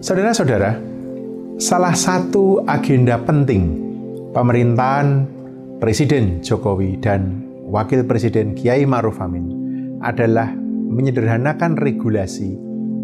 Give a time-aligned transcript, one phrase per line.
[0.00, 0.80] Saudara-saudara,
[1.60, 3.76] salah satu agenda penting
[4.32, 5.28] pemerintahan
[5.76, 9.52] Presiden Jokowi dan Wakil Presiden Kiai Ma'ruf Amin
[10.00, 10.56] adalah
[10.88, 12.56] menyederhanakan regulasi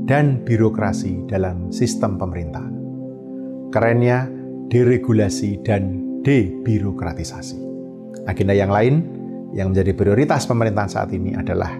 [0.09, 2.73] dan birokrasi dalam sistem pemerintahan.
[3.77, 4.33] Kerennya
[4.73, 7.61] deregulasi dan debirokratisasi.
[8.25, 9.05] Agenda yang lain
[9.53, 11.77] yang menjadi prioritas pemerintahan saat ini adalah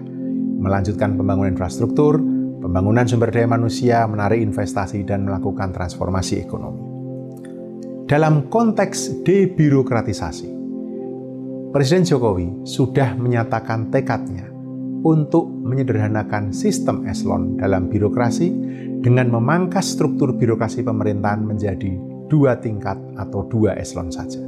[0.61, 6.81] melanjutkan pembangunan infrastruktur, pembangunan sumber daya manusia, menarik investasi, dan melakukan transformasi ekonomi.
[8.07, 10.49] Dalam konteks debirokratisasi,
[11.75, 14.47] Presiden Jokowi sudah menyatakan tekadnya
[15.03, 18.49] untuk menyederhanakan sistem eselon dalam birokrasi
[19.03, 21.93] dengan memangkas struktur birokrasi pemerintahan menjadi
[22.31, 24.39] dua tingkat atau dua eselon saja.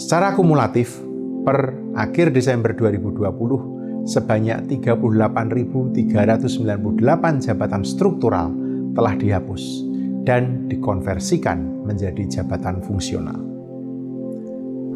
[0.00, 0.96] Secara kumulatif,
[1.44, 8.52] per akhir Desember 2020, sebanyak 38.398 jabatan struktural
[8.94, 9.84] telah dihapus
[10.24, 13.40] dan dikonversikan menjadi jabatan fungsional.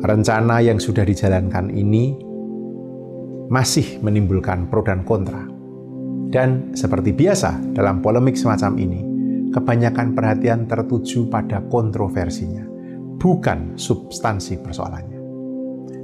[0.05, 2.13] Rencana yang sudah dijalankan ini
[3.49, 5.49] masih menimbulkan pro dan kontra.
[6.29, 9.01] Dan seperti biasa dalam polemik semacam ini,
[9.55, 12.67] kebanyakan perhatian tertuju pada kontroversinya,
[13.23, 15.21] bukan substansi persoalannya.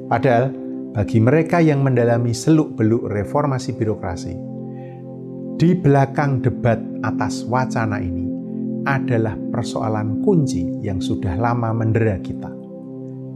[0.06, 0.54] Padahal
[0.90, 4.34] bagi mereka yang mendalami seluk-beluk reformasi birokrasi,
[5.54, 8.26] di belakang debat atas wacana ini
[8.88, 12.50] adalah persoalan kunci yang sudah lama mendera kita.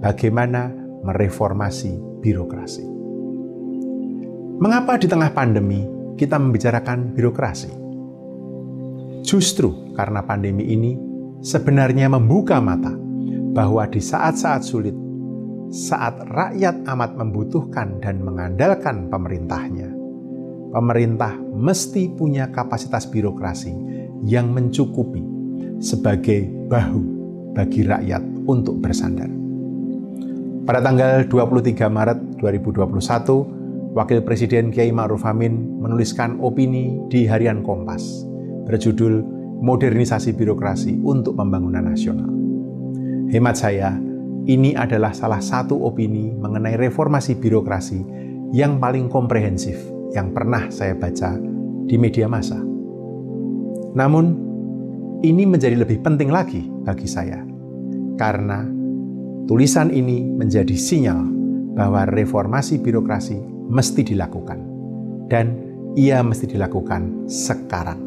[0.00, 0.73] Bagaimana
[1.05, 2.84] mereformasi birokrasi?
[4.58, 5.84] Mengapa di tengah pandemi
[6.17, 7.70] kita membicarakan birokrasi?
[9.23, 10.96] Justru karena pandemi ini
[11.45, 12.92] sebenarnya membuka mata
[13.55, 14.96] bahwa di saat-saat sulit
[15.74, 19.90] saat rakyat amat membutuhkan dan mengandalkan pemerintahnya,
[20.70, 23.74] pemerintah mesti punya kapasitas birokrasi
[24.23, 25.27] yang mencukupi
[25.83, 27.02] sebagai bahu
[27.58, 29.27] bagi rakyat untuk bersandar.
[30.63, 38.23] Pada tanggal 23 Maret 2021, Wakil Presiden Kiai Ma'ruf Amin menuliskan opini di Harian Kompas
[38.70, 39.27] berjudul
[39.58, 42.30] Modernisasi Birokrasi untuk Pembangunan Nasional.
[43.29, 44.14] Hemat saya,
[44.44, 48.00] ini adalah salah satu opini mengenai reformasi birokrasi
[48.52, 49.80] yang paling komprehensif
[50.12, 51.40] yang pernah saya baca
[51.88, 52.60] di media massa.
[53.94, 54.24] Namun,
[55.24, 57.40] ini menjadi lebih penting lagi bagi saya
[58.20, 58.68] karena
[59.48, 61.24] tulisan ini menjadi sinyal
[61.72, 63.40] bahwa reformasi birokrasi
[63.72, 64.60] mesti dilakukan
[65.33, 65.56] dan
[65.96, 68.03] ia mesti dilakukan sekarang.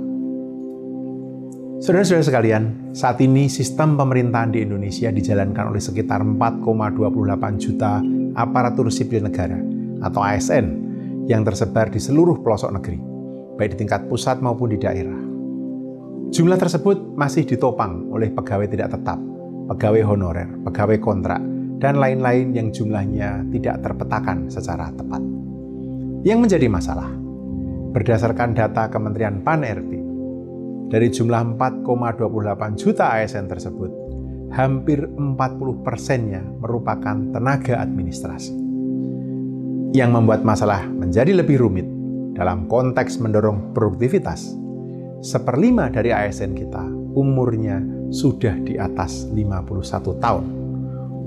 [1.87, 8.03] Saudara-saudara sekalian, saat ini sistem pemerintahan di Indonesia dijalankan oleh sekitar 4,28 juta
[8.35, 9.55] aparatur sipil negara
[10.03, 10.67] atau ASN
[11.31, 12.99] yang tersebar di seluruh pelosok negeri,
[13.55, 15.15] baik di tingkat pusat maupun di daerah.
[16.27, 19.23] Jumlah tersebut masih ditopang oleh pegawai tidak tetap,
[19.71, 21.39] pegawai honorer, pegawai kontrak,
[21.79, 25.23] dan lain-lain yang jumlahnya tidak terpetakan secara tepat.
[26.27, 27.07] Yang menjadi masalah,
[27.95, 30.06] berdasarkan data Kementerian PAN-RB,
[30.87, 33.91] dari jumlah 4,28 juta ASN tersebut,
[34.55, 38.55] hampir 40 persennya merupakan tenaga administrasi.
[39.91, 41.87] Yang membuat masalah menjadi lebih rumit
[42.35, 44.55] dalam konteks mendorong produktivitas.
[45.19, 46.85] Seperlima dari ASN kita
[47.17, 47.81] umurnya
[48.13, 50.45] sudah di atas 51 tahun.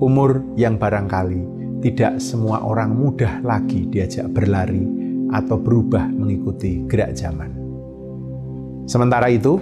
[0.00, 4.86] Umur yang barangkali tidak semua orang mudah lagi diajak berlari
[5.34, 7.59] atau berubah mengikuti gerak zaman.
[8.90, 9.54] Sementara itu,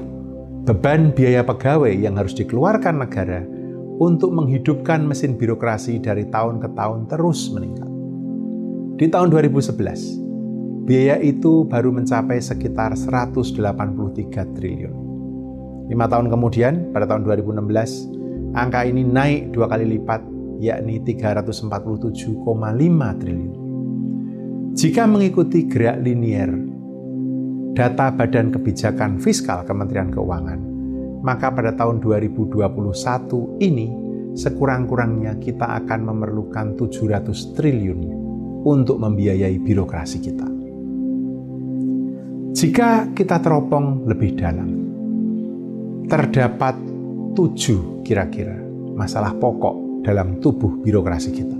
[0.64, 3.44] beban biaya pegawai yang harus dikeluarkan negara
[4.00, 7.84] untuk menghidupkan mesin birokrasi dari tahun ke tahun terus meningkat.
[8.96, 14.96] Di tahun 2011, biaya itu baru mencapai sekitar 183 triliun.
[15.92, 20.24] Lima tahun kemudian, pada tahun 2016, angka ini naik dua kali lipat,
[20.56, 22.48] yakni 347,5
[23.20, 23.52] triliun.
[24.72, 26.67] Jika mengikuti gerak linier
[27.78, 30.58] data Badan Kebijakan Fiskal Kementerian Keuangan,
[31.22, 32.58] maka pada tahun 2021
[33.62, 33.86] ini
[34.34, 38.00] sekurang-kurangnya kita akan memerlukan 700 triliun
[38.66, 40.48] untuk membiayai birokrasi kita.
[42.58, 44.70] Jika kita teropong lebih dalam,
[46.10, 46.74] terdapat
[47.38, 48.58] tujuh kira-kira
[48.98, 51.54] masalah pokok dalam tubuh birokrasi kita.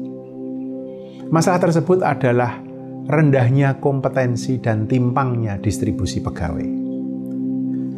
[1.31, 2.59] Masalah tersebut adalah
[3.09, 6.69] rendahnya kompetensi dan timpangnya distribusi pegawai.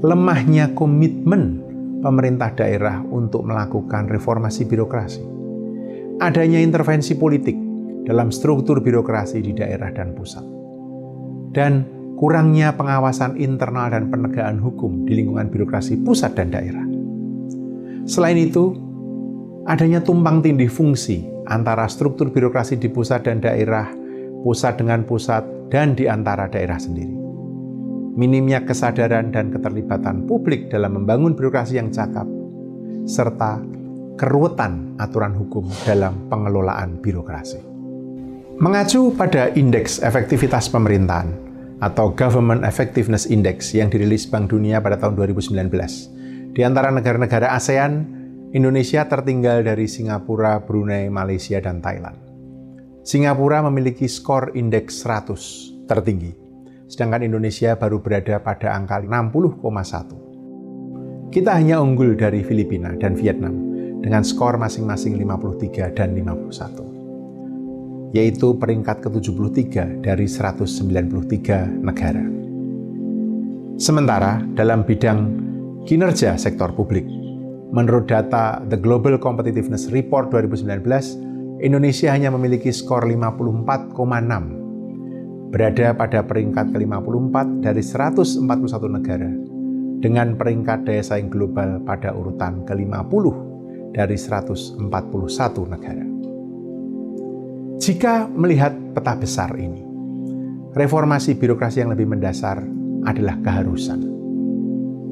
[0.07, 1.59] Lemahnya komitmen
[1.99, 5.25] pemerintah daerah untuk melakukan reformasi birokrasi.
[6.23, 7.59] Adanya intervensi politik
[8.07, 10.47] dalam struktur birokrasi di daerah dan pusat.
[11.51, 11.85] Dan
[12.15, 16.87] kurangnya pengawasan internal dan penegakan hukum di lingkungan birokrasi pusat dan daerah.
[18.07, 18.79] Selain itu,
[19.67, 24.00] adanya tumpang tindih fungsi antara struktur birokrasi di pusat dan daerah,
[24.43, 27.15] pusat dengan pusat, dan di antara daerah sendiri.
[28.19, 32.27] Minimnya kesadaran dan keterlibatan publik dalam membangun birokrasi yang cakap,
[33.07, 33.63] serta
[34.19, 37.63] keruwetan aturan hukum dalam pengelolaan birokrasi.
[38.61, 41.33] Mengacu pada Indeks Efektivitas Pemerintahan
[41.81, 48.05] atau Government Effectiveness Index yang dirilis Bank Dunia pada tahun 2019, di antara negara-negara ASEAN,
[48.53, 52.30] Indonesia tertinggal dari Singapura, Brunei, Malaysia, dan Thailand.
[53.01, 56.37] Singapura memiliki skor indeks 100 tertinggi,
[56.85, 61.33] sedangkan Indonesia baru berada pada angka 60,1.
[61.33, 63.57] Kita hanya unggul dari Filipina dan Vietnam
[64.05, 72.21] dengan skor masing-masing 53 dan 51, yaitu peringkat ke-73 dari 193 negara.
[73.81, 75.41] Sementara dalam bidang
[75.89, 77.09] kinerja sektor publik.
[77.73, 81.30] Menurut data The Global Competitiveness Report 2019,
[81.61, 88.49] Indonesia hanya memiliki skor 54,6, berada pada peringkat ke-54 dari 141
[88.89, 89.29] negara,
[90.01, 93.25] dengan peringkat daya saing global pada urutan ke-50
[93.93, 94.81] dari 141
[95.69, 96.09] negara.
[97.77, 99.85] Jika melihat peta besar ini,
[100.73, 102.65] reformasi birokrasi yang lebih mendasar
[103.05, 104.01] adalah keharusan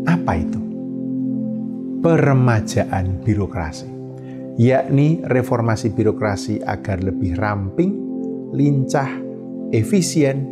[0.09, 0.57] apa itu?
[1.99, 3.91] Peremajaan birokrasi,
[4.59, 7.95] yakni reformasi birokrasi agar lebih ramping,
[8.53, 9.09] lincah,
[9.71, 10.43] efisien,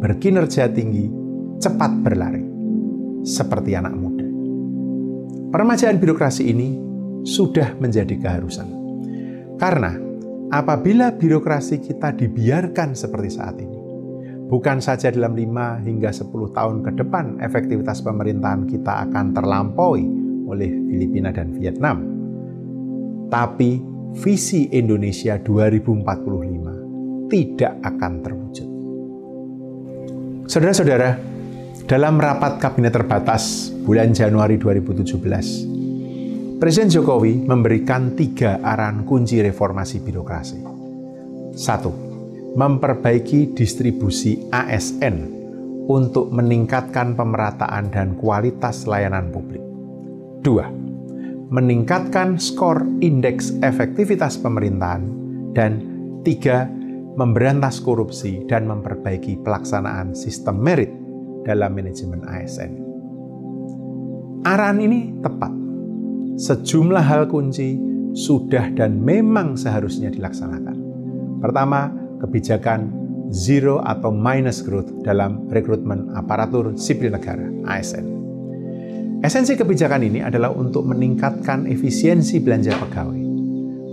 [0.00, 1.12] berkinerja tinggi,
[1.60, 2.40] cepat berlari,
[3.20, 4.26] seperti anak muda.
[5.52, 6.68] Peremajaan birokrasi ini
[7.20, 8.68] sudah menjadi keharusan.
[9.60, 9.92] Karena
[10.48, 13.80] apabila birokrasi kita dibiarkan seperti saat ini,
[14.50, 20.02] Bukan saja dalam 5 hingga 10 tahun ke depan efektivitas pemerintahan kita akan terlampaui
[20.50, 22.19] oleh Filipina dan Vietnam.
[23.30, 23.78] Tapi
[24.18, 28.68] visi Indonesia 2045 tidak akan terwujud.
[30.50, 31.14] Saudara-saudara,
[31.86, 40.58] dalam rapat kabinet terbatas bulan Januari 2017, Presiden Jokowi memberikan tiga arahan kunci reformasi birokrasi.
[41.54, 41.94] Satu,
[42.58, 45.38] memperbaiki distribusi ASN
[45.86, 49.62] untuk meningkatkan pemerataan dan kualitas layanan publik.
[50.42, 50.79] Dua,
[51.50, 55.02] meningkatkan skor indeks efektivitas pemerintahan.
[55.50, 55.72] Dan
[56.22, 56.70] tiga,
[57.18, 60.94] memberantas korupsi dan memperbaiki pelaksanaan sistem merit
[61.42, 62.72] dalam manajemen ASN.
[64.46, 65.52] Arahan ini tepat.
[66.40, 67.76] Sejumlah hal kunci
[68.14, 70.76] sudah dan memang seharusnya dilaksanakan.
[71.42, 71.90] Pertama,
[72.22, 72.94] kebijakan
[73.34, 78.19] zero atau minus growth dalam rekrutmen aparatur sipil negara ASN.
[79.20, 83.20] Esensi kebijakan ini adalah untuk meningkatkan efisiensi belanja pegawai,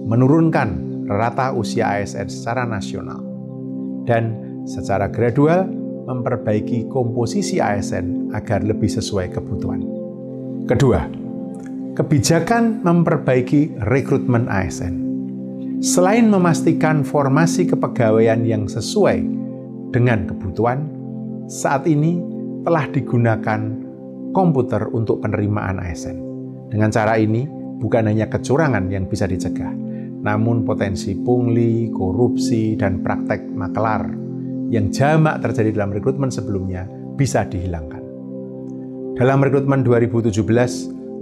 [0.08, 0.70] menurunkan
[1.12, 3.20] rata usia ASN secara nasional,
[4.08, 5.68] dan secara gradual
[6.08, 9.84] memperbaiki komposisi ASN agar lebih sesuai kebutuhan.
[10.64, 11.04] Kedua,
[12.00, 15.08] kebijakan memperbaiki rekrutmen ASN
[15.78, 19.22] Selain memastikan formasi kepegawaian yang sesuai
[19.94, 20.90] dengan kebutuhan,
[21.46, 22.18] saat ini
[22.66, 23.62] telah digunakan
[24.32, 26.18] komputer untuk penerimaan ASN.
[26.68, 29.72] Dengan cara ini, bukan hanya kecurangan yang bisa dicegah,
[30.24, 34.10] namun potensi pungli, korupsi, dan praktek makelar
[34.68, 36.84] yang jamak terjadi dalam rekrutmen sebelumnya
[37.16, 38.04] bisa dihilangkan.
[39.18, 40.38] Dalam rekrutmen 2017,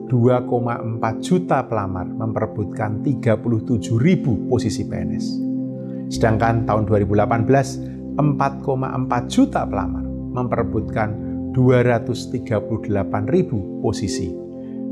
[0.09, 5.25] 2,4 juta pelamar memperebutkan 37 ribu posisi PNS.
[6.12, 11.09] Sedangkan tahun 2018, 4,4 juta pelamar memperebutkan
[11.55, 14.27] 238 ribu posisi,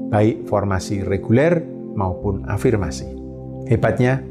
[0.07, 1.59] baik formasi reguler
[1.93, 3.11] maupun afirmasi.
[3.67, 4.23] Hebatnya,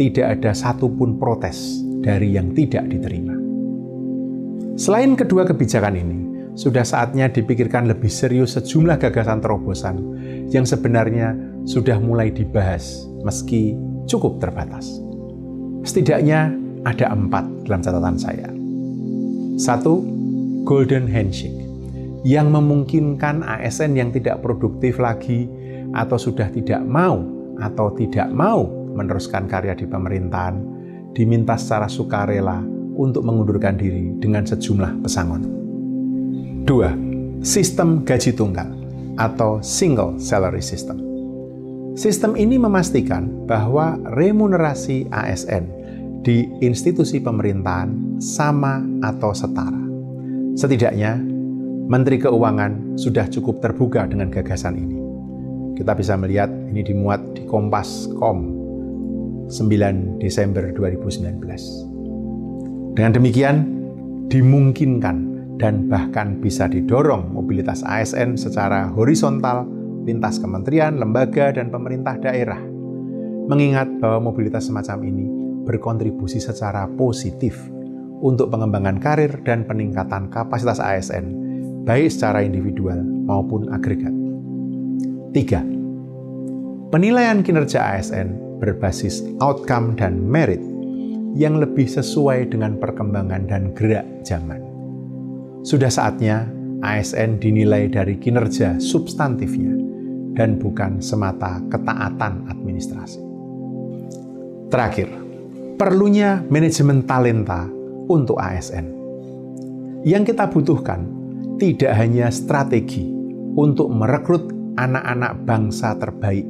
[0.00, 3.36] tidak ada satupun protes dari yang tidak diterima.
[4.80, 6.18] Selain kedua kebijakan ini,
[6.56, 9.96] sudah saatnya dipikirkan lebih serius sejumlah gagasan terobosan
[10.48, 11.36] yang sebenarnya
[11.68, 13.76] sudah mulai dibahas meski
[14.08, 14.88] cukup terbatas.
[15.84, 16.56] Setidaknya
[16.88, 18.48] ada empat dalam catatan saya.
[19.60, 20.19] Satu,
[20.64, 21.56] Golden Handshake,
[22.26, 25.48] yang memungkinkan ASN yang tidak produktif lagi
[25.96, 27.24] atau sudah tidak mau
[27.60, 30.56] atau tidak mau meneruskan karya di pemerintahan
[31.16, 32.62] diminta secara sukarela
[32.94, 35.42] untuk mengundurkan diri dengan sejumlah pesangon.
[36.68, 36.92] Dua,
[37.40, 38.68] sistem gaji tunggal
[39.16, 41.00] atau single salary system.
[41.98, 45.66] Sistem ini memastikan bahwa remunerasi ASN
[46.22, 49.79] di institusi pemerintahan sama atau setara.
[50.60, 51.16] Setidaknya,
[51.88, 55.00] Menteri Keuangan sudah cukup terbuka dengan gagasan ini.
[55.72, 58.38] Kita bisa melihat ini dimuat di Kompas.com
[59.48, 62.92] 9 Desember 2019.
[62.92, 63.56] Dengan demikian,
[64.28, 65.16] dimungkinkan
[65.56, 69.64] dan bahkan bisa didorong mobilitas ASN secara horizontal
[70.04, 72.60] lintas kementerian, lembaga, dan pemerintah daerah.
[73.48, 75.24] Mengingat bahwa mobilitas semacam ini
[75.64, 77.79] berkontribusi secara positif
[78.20, 81.50] untuk pengembangan karir dan peningkatan kapasitas ASN
[81.88, 84.12] baik secara individual maupun agregat.
[85.32, 86.92] 3.
[86.92, 90.60] Penilaian kinerja ASN berbasis outcome dan merit
[91.32, 94.60] yang lebih sesuai dengan perkembangan dan gerak zaman.
[95.62, 96.50] Sudah saatnya
[96.82, 99.72] ASN dinilai dari kinerja substantifnya
[100.34, 103.20] dan bukan semata ketaatan administrasi.
[104.70, 105.10] Terakhir,
[105.78, 107.79] perlunya manajemen talenta
[108.10, 108.90] untuk ASN.
[110.02, 111.06] Yang kita butuhkan
[111.62, 113.06] tidak hanya strategi
[113.54, 116.42] untuk merekrut anak-anak bangsa terbaik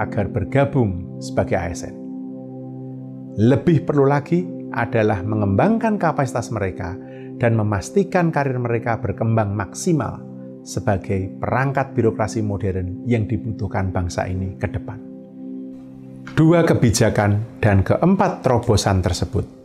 [0.00, 1.94] agar bergabung sebagai ASN.
[3.36, 6.96] Lebih perlu lagi adalah mengembangkan kapasitas mereka
[7.36, 10.22] dan memastikan karir mereka berkembang maksimal
[10.62, 14.96] sebagai perangkat birokrasi modern yang dibutuhkan bangsa ini ke depan.
[16.38, 19.61] Dua kebijakan dan keempat terobosan tersebut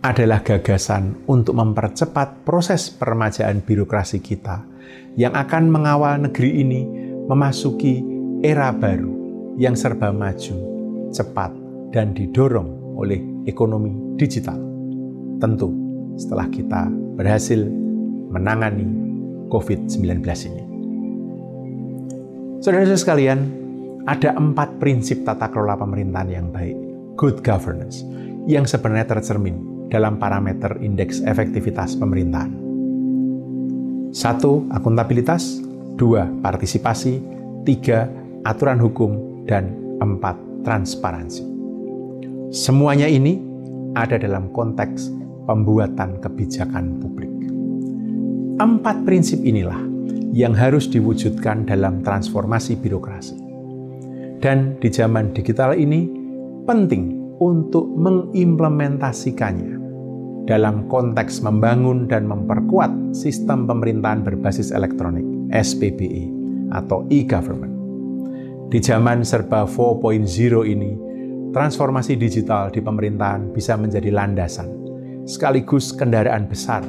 [0.00, 4.64] adalah gagasan untuk mempercepat proses peremajaan birokrasi kita
[5.20, 6.88] yang akan mengawal negeri ini
[7.28, 8.00] memasuki
[8.40, 9.12] era baru
[9.60, 10.56] yang serba maju,
[11.12, 11.52] cepat,
[11.92, 14.56] dan didorong oleh ekonomi digital.
[15.36, 15.68] Tentu
[16.16, 16.88] setelah kita
[17.20, 17.60] berhasil
[18.32, 18.88] menangani
[19.52, 20.64] COVID-19 ini.
[22.64, 23.40] Saudara-saudara sekalian,
[24.08, 26.76] ada empat prinsip tata kelola pemerintahan yang baik,
[27.20, 28.00] good governance,
[28.48, 32.54] yang sebenarnya tercermin dalam parameter indeks efektivitas pemerintahan.
[34.14, 35.62] Satu, akuntabilitas.
[35.98, 37.20] Dua, partisipasi.
[37.66, 38.08] Tiga,
[38.46, 39.44] aturan hukum.
[39.44, 41.42] Dan empat, transparansi.
[42.54, 43.42] Semuanya ini
[43.98, 45.10] ada dalam konteks
[45.50, 47.30] pembuatan kebijakan publik.
[48.62, 49.78] Empat prinsip inilah
[50.30, 53.34] yang harus diwujudkan dalam transformasi birokrasi.
[54.38, 56.06] Dan di zaman digital ini
[56.64, 59.79] penting untuk mengimplementasikannya
[60.50, 65.22] dalam konteks membangun dan memperkuat sistem pemerintahan berbasis elektronik
[65.54, 66.26] SPBE
[66.74, 67.70] atau e-government.
[68.66, 70.26] Di zaman serba 4.0
[70.66, 70.98] ini,
[71.54, 74.74] transformasi digital di pemerintahan bisa menjadi landasan
[75.22, 76.82] sekaligus kendaraan besar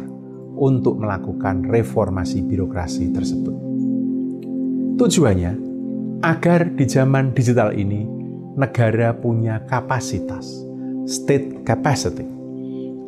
[0.58, 3.54] untuk melakukan reformasi birokrasi tersebut.
[4.98, 5.54] Tujuannya
[6.26, 8.10] agar di zaman digital ini
[8.58, 10.66] negara punya kapasitas,
[11.06, 12.41] state capacity,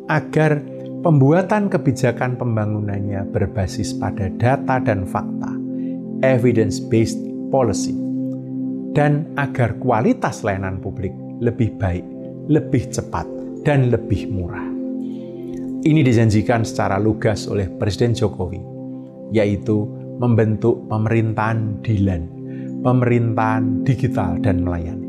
[0.08, 0.60] agar
[1.04, 5.52] pembuatan kebijakan pembangunannya berbasis pada data dan fakta,
[6.24, 7.96] evidence-based policy,
[8.96, 12.04] dan agar kualitas layanan publik lebih baik,
[12.48, 13.28] lebih cepat,
[13.64, 14.64] dan lebih murah.
[15.84, 18.60] Ini dijanjikan secara lugas oleh Presiden Jokowi,
[19.36, 19.84] yaitu
[20.16, 22.22] membentuk pemerintahan dilan,
[22.80, 25.08] pemerintahan digital dan melayani.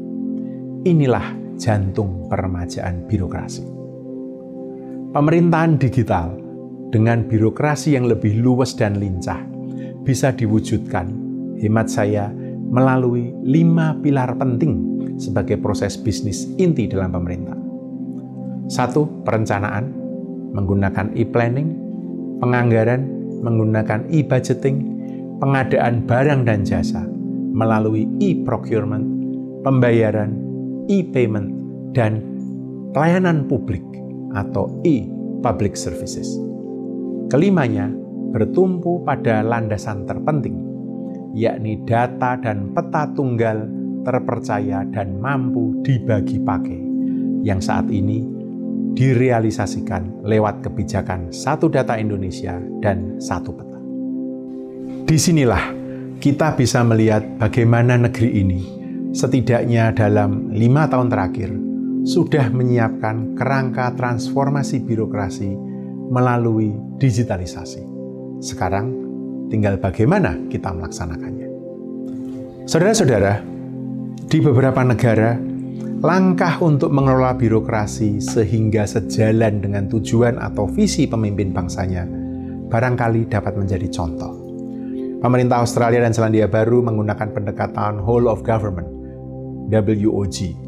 [0.83, 3.74] Inilah jantung peremajaan birokrasi.
[5.15, 6.35] Pemerintahan digital
[6.91, 9.39] dengan birokrasi yang lebih luwes dan lincah
[10.03, 11.07] bisa diwujudkan,
[11.63, 12.35] hemat saya,
[12.67, 14.75] melalui lima pilar penting
[15.15, 17.55] sebagai proses bisnis inti dalam pemerintah.
[18.67, 19.87] Satu, perencanaan
[20.51, 21.71] menggunakan e-planning,
[22.43, 23.07] penganggaran
[23.39, 24.83] menggunakan e-budgeting,
[25.39, 27.07] pengadaan barang dan jasa
[27.55, 29.07] melalui e-procurement,
[29.63, 30.35] pembayaran,
[30.91, 31.55] e-payment,
[31.95, 32.19] dan
[32.91, 33.95] pelayanan publik
[34.35, 36.27] atau e-public services.
[37.31, 37.89] Kelimanya
[38.35, 40.59] bertumpu pada landasan terpenting,
[41.31, 43.65] yakni data dan peta tunggal
[44.05, 46.81] terpercaya dan mampu dibagi pakai,
[47.41, 48.27] yang saat ini
[48.95, 53.79] direalisasikan lewat kebijakan Satu Data Indonesia dan Satu Peta.
[55.05, 55.73] Di sinilah
[56.21, 58.61] kita bisa melihat bagaimana negeri ini
[59.11, 61.64] setidaknya dalam lima tahun terakhir
[62.05, 65.57] sudah menyiapkan kerangka transformasi birokrasi
[66.13, 66.69] melalui
[67.01, 67.81] digitalisasi.
[68.45, 68.93] Sekarang,
[69.49, 71.49] tinggal bagaimana kita melaksanakannya.
[72.69, 73.41] Saudara-saudara,
[74.29, 75.33] di beberapa negara,
[76.05, 82.05] langkah untuk mengelola birokrasi sehingga sejalan dengan tujuan atau visi pemimpin bangsanya
[82.69, 84.33] barangkali dapat menjadi contoh.
[85.25, 88.85] Pemerintah Australia dan Selandia Baru menggunakan pendekatan whole of government
[89.73, 90.64] WOG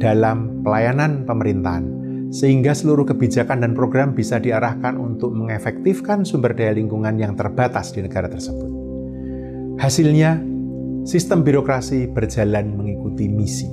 [0.00, 7.18] dalam pelayanan pemerintahan sehingga seluruh kebijakan dan program bisa diarahkan untuk mengefektifkan sumber daya lingkungan
[7.18, 8.70] yang terbatas di negara tersebut.
[9.82, 10.38] Hasilnya,
[11.02, 13.66] sistem birokrasi berjalan mengikuti misi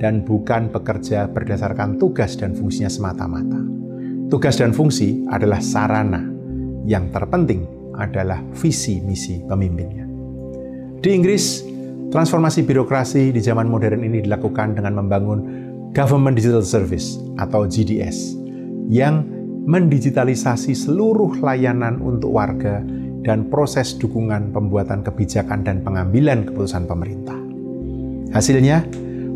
[0.00, 3.60] dan bukan bekerja berdasarkan tugas dan fungsinya semata-mata.
[4.32, 6.24] Tugas dan fungsi adalah sarana,
[6.88, 10.08] yang terpenting adalah visi misi pemimpinnya.
[11.02, 11.60] Di Inggris,
[12.08, 18.36] transformasi birokrasi di zaman modern ini dilakukan dengan membangun Government Digital Service atau GDS
[18.88, 19.24] yang
[19.68, 22.80] mendigitalisasi seluruh layanan untuk warga
[23.24, 27.36] dan proses dukungan pembuatan kebijakan dan pengambilan keputusan pemerintah.
[28.32, 28.84] Hasilnya,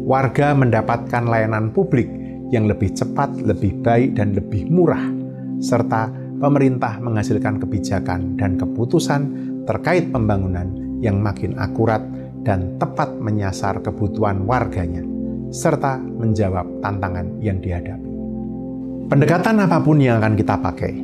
[0.04, 2.08] warga mendapatkan layanan publik
[2.48, 5.04] yang lebih cepat, lebih baik, dan lebih murah,
[5.60, 6.08] serta
[6.40, 9.20] pemerintah menghasilkan kebijakan dan keputusan
[9.68, 10.68] terkait pembangunan
[11.04, 12.00] yang makin akurat
[12.42, 15.11] dan tepat menyasar kebutuhan warganya
[15.52, 18.08] serta menjawab tantangan yang dihadapi.
[19.12, 20.94] Pendekatan apa pun yang akan kita pakai,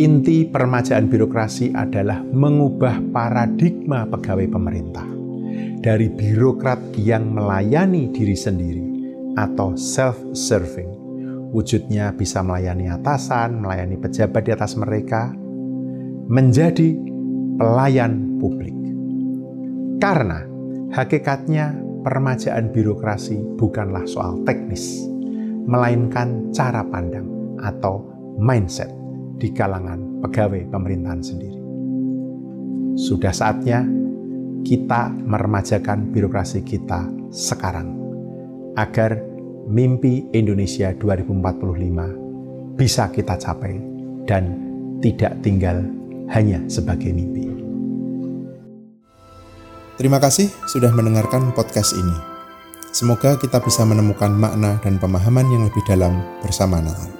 [0.00, 5.04] inti permajaan birokrasi adalah mengubah paradigma pegawai pemerintah
[5.84, 8.86] dari birokrat yang melayani diri sendiri
[9.36, 10.96] atau self-serving.
[11.52, 15.32] Wujudnya bisa melayani atasan, melayani pejabat di atas mereka,
[16.28, 16.92] menjadi
[17.56, 18.76] pelayan publik.
[20.00, 20.44] Karena
[20.92, 25.04] hakikatnya permajaan birokrasi bukanlah soal teknis,
[25.68, 27.28] melainkan cara pandang
[27.60, 28.00] atau
[28.40, 28.88] mindset
[29.36, 31.60] di kalangan pegawai pemerintahan sendiri.
[32.96, 33.84] Sudah saatnya
[34.64, 37.92] kita meremajakan birokrasi kita sekarang
[38.80, 39.20] agar
[39.68, 43.76] mimpi Indonesia 2045 bisa kita capai
[44.24, 44.56] dan
[45.04, 45.84] tidak tinggal
[46.32, 47.67] hanya sebagai mimpi.
[49.98, 52.14] Terima kasih sudah mendengarkan podcast ini.
[52.94, 57.17] Semoga kita bisa menemukan makna dan pemahaman yang lebih dalam bersama Natal.